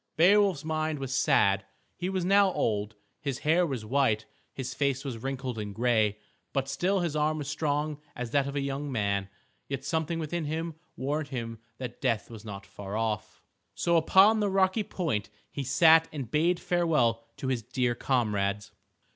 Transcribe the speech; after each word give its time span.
Beowulf's 0.17 0.65
mind 0.65 0.97
was 0.97 1.13
sad. 1.13 1.63
He 1.95 2.09
was 2.09 2.25
now 2.25 2.51
old. 2.53 2.95
His 3.19 3.37
hair 3.45 3.67
was 3.67 3.85
white, 3.85 4.25
his 4.51 4.73
face 4.73 5.05
was 5.05 5.19
wrinkled 5.19 5.59
and 5.59 5.75
gray. 5.75 6.17
But 6.53 6.67
still 6.67 7.01
his 7.01 7.15
arm 7.15 7.37
was 7.37 7.47
strong 7.47 8.01
as 8.15 8.31
that 8.31 8.47
of 8.47 8.55
a 8.55 8.61
young 8.61 8.91
man. 8.91 9.29
Yet 9.67 9.85
something 9.85 10.17
within 10.17 10.45
him 10.45 10.73
warned 10.95 11.27
him 11.27 11.59
that 11.77 12.01
death 12.01 12.31
was 12.31 12.43
not 12.43 12.65
far 12.65 12.97
off. 12.97 13.43
So 13.75 13.95
upon 13.95 14.39
the 14.39 14.49
rocky 14.49 14.81
point 14.81 15.29
he 15.51 15.63
sat 15.63 16.07
and 16.11 16.31
bade 16.31 16.59
farewell 16.59 17.23
to 17.37 17.49
his 17.49 17.61
dear 17.61 17.93
comrades. 17.93 18.71